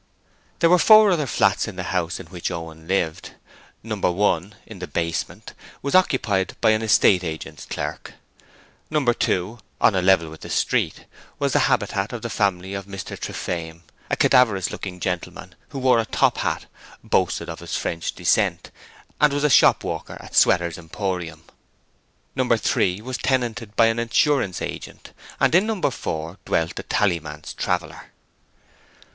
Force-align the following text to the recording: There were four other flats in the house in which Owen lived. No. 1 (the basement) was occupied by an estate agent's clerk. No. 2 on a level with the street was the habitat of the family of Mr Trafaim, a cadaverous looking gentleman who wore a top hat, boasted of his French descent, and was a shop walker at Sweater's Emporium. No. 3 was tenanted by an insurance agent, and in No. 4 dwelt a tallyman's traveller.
There 0.61 0.69
were 0.71 0.79
four 0.79 1.11
other 1.11 1.27
flats 1.27 1.67
in 1.67 1.75
the 1.75 1.83
house 1.93 2.19
in 2.19 2.25
which 2.25 2.49
Owen 2.49 2.87
lived. 2.87 3.33
No. 3.83 3.95
1 3.97 4.55
(the 4.67 4.87
basement) 4.87 5.53
was 5.83 5.93
occupied 5.93 6.55
by 6.59 6.71
an 6.71 6.81
estate 6.81 7.23
agent's 7.23 7.67
clerk. 7.67 8.15
No. 8.89 9.05
2 9.05 9.59
on 9.79 9.93
a 9.93 10.01
level 10.01 10.31
with 10.31 10.41
the 10.41 10.49
street 10.49 11.05
was 11.37 11.53
the 11.53 11.69
habitat 11.69 12.13
of 12.13 12.23
the 12.23 12.31
family 12.31 12.73
of 12.73 12.87
Mr 12.87 13.15
Trafaim, 13.15 13.83
a 14.09 14.15
cadaverous 14.17 14.71
looking 14.71 14.99
gentleman 14.99 15.53
who 15.69 15.77
wore 15.77 15.99
a 15.99 16.05
top 16.07 16.39
hat, 16.39 16.65
boasted 17.03 17.47
of 17.47 17.59
his 17.59 17.77
French 17.77 18.11
descent, 18.15 18.71
and 19.19 19.31
was 19.31 19.43
a 19.43 19.51
shop 19.51 19.83
walker 19.83 20.17
at 20.19 20.35
Sweater's 20.35 20.79
Emporium. 20.79 21.43
No. 22.35 22.49
3 22.57 23.01
was 23.01 23.19
tenanted 23.19 23.75
by 23.75 23.85
an 23.85 23.99
insurance 23.99 24.63
agent, 24.63 25.11
and 25.39 25.53
in 25.53 25.67
No. 25.67 25.79
4 25.79 26.39
dwelt 26.43 26.79
a 26.79 26.83
tallyman's 26.83 27.53
traveller. 27.53 28.07